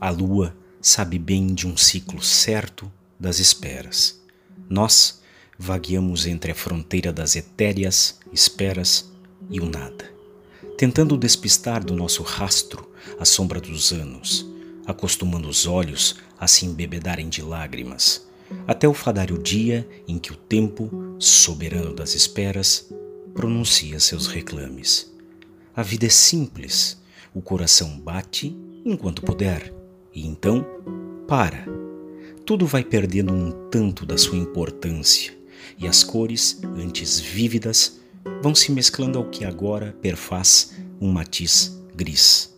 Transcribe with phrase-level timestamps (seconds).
[0.00, 4.20] A lua sabe bem de um ciclo certo das esperas.
[4.68, 5.20] Nós
[5.58, 9.10] vagueamos entre a fronteira das etéreas esperas
[9.50, 10.08] e o nada,
[10.76, 12.88] tentando despistar do nosso rastro
[13.18, 14.46] a sombra dos anos,
[14.86, 18.24] acostumando os olhos a se embebedarem de lágrimas,
[18.68, 22.88] até o fadário dia em que o tempo, soberano das esperas,
[23.34, 25.12] pronuncia seus reclames.
[25.74, 27.02] A vida é simples,
[27.34, 29.77] o coração bate enquanto puder,
[30.14, 30.66] e então
[31.26, 31.66] para.
[32.44, 35.36] Tudo vai perdendo um tanto da sua importância
[35.78, 38.00] e as cores, antes vívidas,
[38.42, 42.54] vão se mesclando ao que agora perfaz um matiz gris.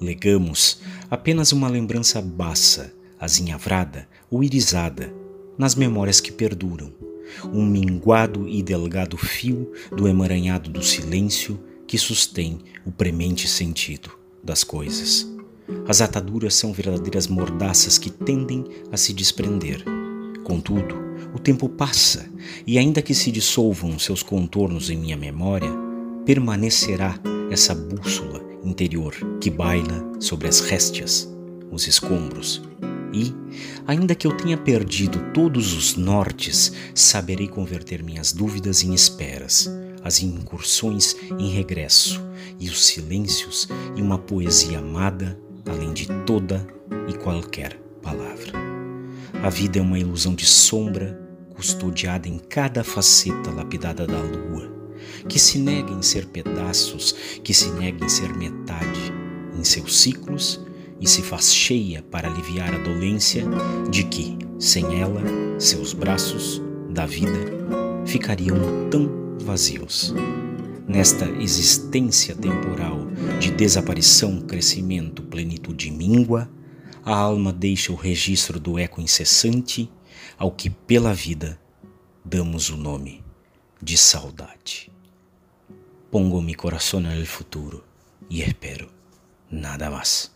[0.00, 5.12] Legamos apenas uma lembrança baça, azinhavrada ou irisada,
[5.56, 6.92] nas memórias que perduram,
[7.52, 14.10] um minguado e delgado fio do emaranhado do silêncio que sustém o premente sentido
[14.42, 15.30] das coisas.
[15.88, 19.84] As ataduras são verdadeiras mordaças que tendem a se desprender.
[20.44, 20.96] Contudo,
[21.34, 22.28] o tempo passa
[22.66, 25.70] e, ainda que se dissolvam seus contornos em minha memória,
[26.24, 27.18] permanecerá
[27.50, 31.32] essa bússola interior que baila sobre as réstias,
[31.70, 32.62] os escombros.
[33.12, 33.34] E,
[33.86, 39.70] ainda que eu tenha perdido todos os nortes, saberei converter minhas dúvidas em esperas,
[40.02, 42.22] as incursões em regresso
[42.58, 46.66] e os silêncios em uma poesia amada, além de toda
[47.08, 48.52] e qualquer palavra.
[49.42, 51.20] A vida é uma ilusão de sombra
[51.54, 54.70] custodiada em cada faceta lapidada da lua,
[55.28, 59.12] que se nega em ser pedaços, que se nega em ser metade,
[59.58, 60.60] em seus ciclos
[61.00, 63.44] e se faz cheia para aliviar a dolência
[63.90, 65.22] de que, sem ela,
[65.58, 67.62] seus braços da vida
[68.06, 68.56] ficariam
[68.90, 69.10] tão
[69.40, 70.14] vazios.
[70.86, 73.01] Nesta existência temporal
[73.42, 76.48] de desaparição, crescimento, plenitude míngua,
[77.04, 79.90] a alma deixa o registro do eco incessante
[80.38, 81.60] ao que pela vida
[82.24, 83.24] damos o nome
[83.82, 84.92] de saudade.
[86.08, 87.84] Pongo mi corazón en el futuro
[88.30, 88.88] e espero
[89.50, 90.32] nada mais.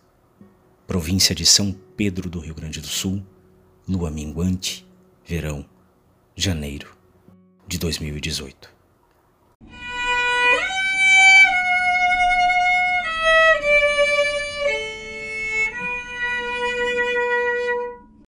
[0.85, 3.25] Província de São Pedro do Rio Grande do Sul,
[3.87, 4.85] lua minguante,
[5.25, 5.65] verão,
[6.35, 6.89] janeiro
[7.69, 8.76] de 2018.